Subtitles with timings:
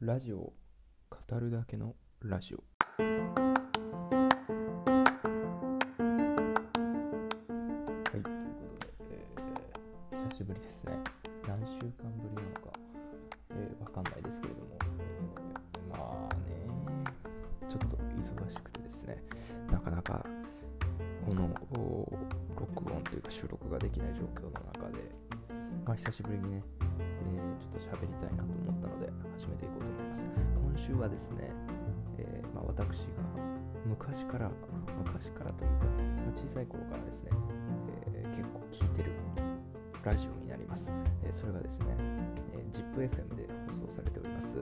[0.00, 0.54] ラジオを
[1.10, 2.64] 語るだけのラジオ。
[2.96, 3.06] はい
[8.10, 8.30] というこ
[8.96, 10.94] とで、えー久しぶりですね。
[11.46, 12.72] 何週間ぶりなのか、
[13.50, 16.50] えーわかんないですけれども、えーまあね
[17.68, 19.22] ちょっと忙しくてですね。
[19.70, 20.24] なかなか
[21.26, 21.46] この
[22.58, 25.10] 録音というか収録ができない状況の中で、
[25.84, 26.62] まあ、久しぶりにね、
[27.60, 30.24] ちょっと喋りたいなと思ったので始めていこうと思います。
[30.24, 31.52] 今週はですね、
[32.18, 33.22] えーまあ、私が
[33.86, 34.50] 昔から
[35.04, 35.86] 昔からというか、
[36.26, 37.30] ま小さい頃からですね、
[38.14, 39.12] えー結構聞いてる
[40.02, 40.90] ラジオになります、
[41.24, 41.86] えそれがですね、
[42.54, 44.56] え ZIPFM で放送されております、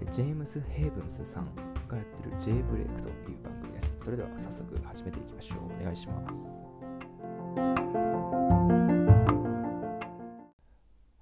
[0.00, 1.48] えジェームス・ヘイブンスさん
[1.88, 3.92] がやってる J ブレイクという番組です。
[3.98, 5.58] それでは早速始めていきましょう。
[5.80, 8.09] お願いします。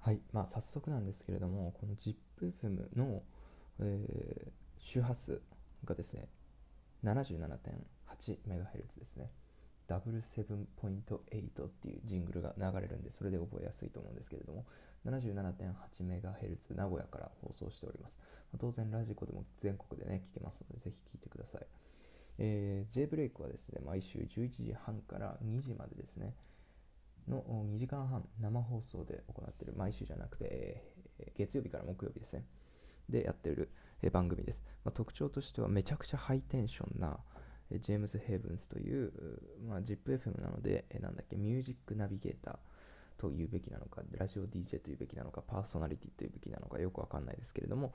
[0.09, 3.21] はい、まあ早速なんですけれども、この ZIPFM の、
[3.79, 4.51] えー
[4.81, 5.41] 周波数
[5.85, 6.29] がですね、
[7.03, 9.29] 77.8MHz ですね。
[9.87, 14.65] 77.8っていうジングルが流れるんで、それで覚えやすいと思うんですけれども、
[15.05, 18.17] 77.8MHz 名古屋から放送しております。
[18.51, 21.67] まあ当然、ラジコでも全国でね、聞けますので、ぜひ聞いてください。
[22.39, 26.33] えー、J ブレイクはですね、毎週11時半から2時までですね、
[27.29, 30.83] の2時間半生放送で行っている毎週じゃなくて、
[31.35, 32.45] 月曜日から木曜日ですね。
[33.09, 33.69] でやっている、
[34.11, 37.19] 番組です、まあ、特徴としてはめちゃくちゃハイテンションな、
[37.71, 39.11] ジェームズ・ヘイブンスという、
[39.67, 42.57] まあ、ZIPFM なので、なんだっけミュージックナビゲーター
[43.19, 47.93] というべきなのかラジオ DJ というべきなのかパーソナリティというべきなのかよくわかんないですけれども、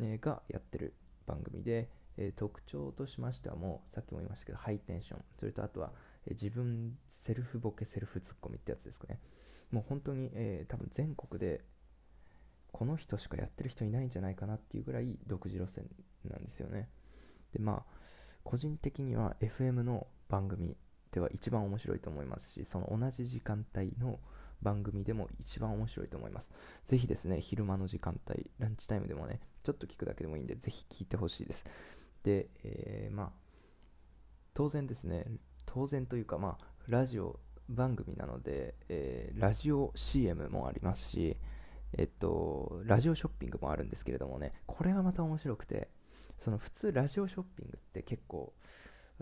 [0.00, 0.94] えーがやってる
[1.26, 5.24] 番組で、え特徴としましてはもうさっきも言いましたけどハイテンション。
[5.38, 5.92] それとあとは、
[6.30, 9.20] 自分セルフボケセルフツッコミってやつですかね。
[9.70, 11.64] もう本当に、えー多分全国で
[12.72, 15.84] この人しかやってる人いないんじゃないかなっていうぐらい独自路線
[16.28, 16.88] なんですよね。
[17.52, 17.92] でまあ
[18.42, 20.76] 個人的には FM の番組
[21.12, 24.18] では一番面白いと思いますしその同じ時間帯の
[24.60, 26.50] 番組でも一番面白いと思います。
[26.86, 31.64] ぜひですね昼間の時間帯ランチタイムでもねちょっと聞くだけでもいいんでぜひ聞いてほしいです。
[32.24, 33.44] で、えーまあ
[34.54, 35.26] 当然ですね
[35.66, 37.38] 当然というかまあラジオ
[37.68, 41.36] 番組なので、えーラジオ CM もありますし
[41.96, 45.88] えっとラジオショッピングもあるんですけれどもねこれがまた面白くて
[46.38, 48.52] その普通ラジオショッピングって結構、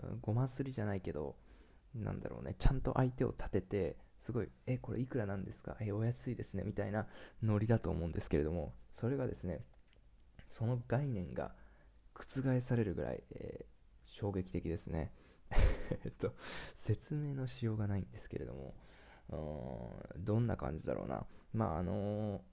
[0.03, 1.35] うんごますりじゃないけど
[1.93, 5.77] なんだろうねちゃんと相手を立ててすごいえこれいくらなんですか？
[5.79, 7.05] えお安いですねみたいな
[7.43, 9.61] ノリだと思うんですけれどもそれがですね
[10.49, 11.53] その概念が
[12.15, 13.73] 覆されるぐらい、えー
[14.05, 15.11] 衝撃的ですね。
[16.03, 16.33] えっと
[16.75, 18.75] 説明のしようがないんですけれども
[20.17, 21.25] どんな感じだろうな。
[21.53, 22.43] まああの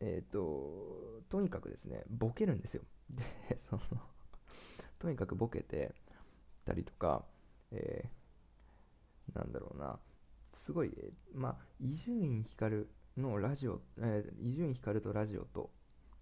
[0.00, 2.82] えっ、ととにかくですねボケるんですよ。
[3.10, 3.82] で その
[4.98, 5.94] とにかくボケて
[6.64, 7.24] たりとか
[7.70, 9.98] えーなんだろうな。
[10.52, 15.70] すごいまあ伊集院光のラジオえ伊集院光とラジオと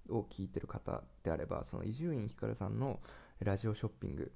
[0.09, 3.01] を聞いてる方であればその伊集院光さんの
[3.41, 4.33] ラジオショッピング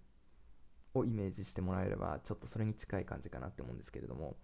[0.99, 4.37] をイメージしてもらえればちょっとそれに近い感じかなって思うんですけれども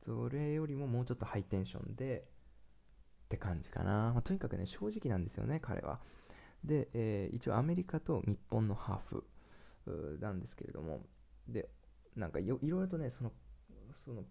[0.00, 2.24] それよりももうちょっとハイテンションで
[3.26, 6.00] って感じかな、まあとにかくね正直なんですよね彼は。
[6.62, 11.00] で、えー一応アメリカと日本のハーフなんですけれども
[11.48, 11.68] で
[12.16, 13.32] なんかよいろいろとねその
[14.04, 14.24] その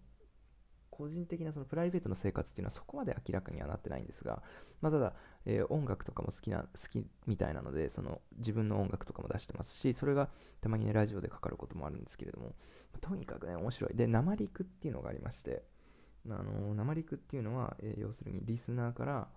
[0.96, 4.42] 個人的なそのプライベートの生活っていうのはそこまで明らかにはなってないんですが、
[4.80, 5.12] まあ、ただ、
[5.44, 10.30] えー音楽とかも好きな好きみたいなのでその自分の音楽とかも出してますしそれが
[10.60, 12.54] たまにねラジオでかかることもあるんですけれども
[13.00, 13.94] とにかくね面白い。
[13.94, 15.62] で生リクっていうのがありまして
[16.30, 19.28] あの生リクっていうのは、えー要するにリスナーから、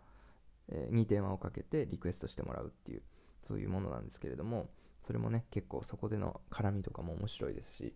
[0.69, 3.01] えーに電話をかけてリクエストしてもらうっていう
[3.41, 4.69] そういうものなんですけれども
[5.01, 7.93] それもね結構そこでの絡みとかも面白いですし、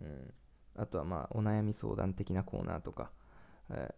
[0.00, 0.32] うん、
[0.78, 3.10] あとはまあお悩み相談的なコーナーとか、
[3.70, 3.94] え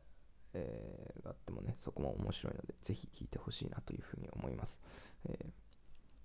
[0.53, 4.81] えーがあってもねそこも面白いのでぜひ聞いてほしいなというふうに思います、
[5.29, 5.51] えー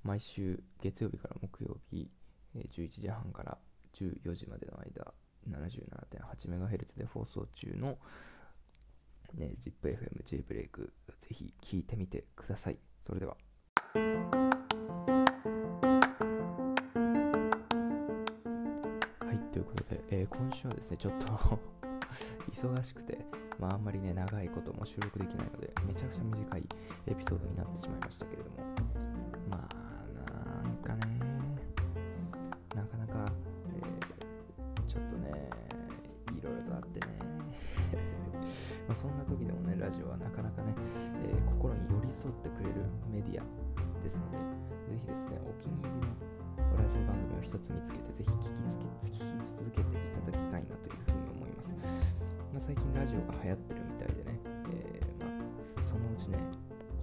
[0.06, 2.08] 毎週月曜日から木曜日、
[2.56, 3.58] え11時半から
[3.96, 5.14] 14時までの間
[5.50, 7.98] 77.8MHz で放送中の、
[9.34, 12.78] ね、ZIPFMJ ブレイクぜひ聞いてみてください。
[13.06, 14.45] それでは。
[20.10, 21.28] えー今週はですねちょっと
[22.52, 23.18] 忙しくて、
[23.60, 26.64] まあ、あんまりね長いことも収録できないのでめちゃくちゃ短い
[27.08, 28.58] エピソードになってしまいましたけれども。
[29.50, 29.76] まあ
[30.64, 31.20] なんかね
[32.76, 33.32] なかなか、
[33.68, 35.50] えーちょっとね
[36.38, 37.08] いろいろとあってね。
[38.88, 40.74] まあそんな時でもねラジオはなかなかね、
[41.24, 42.76] えー心に寄り添ってくれる
[43.12, 44.44] メディアですので、ぜ
[45.00, 46.35] ひですね、お気に入りの
[46.78, 51.74] ラジオ番組を一つ見つけて、ぜひ聞きつけ聞き続けていただきたいなというふうに思います。
[52.52, 54.40] まあ、最近ラジオが流行ってるみたいでね、
[54.72, 55.26] えー、
[55.76, 56.38] まあ、そのうちね、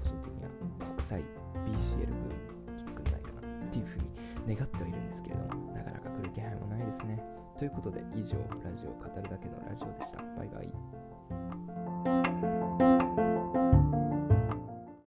[0.03, 0.51] 個人的には
[0.81, 1.21] 国際
[1.67, 3.99] BCL ブーム来てくれないかなっていうふう
[4.49, 7.23] に願ってはいるんですけれども、なかなか来る気配もないですね。
[7.59, 10.23] ということで、以上、ラジオを語るだけのラジオでした。
[10.37, 11.12] バイバイ。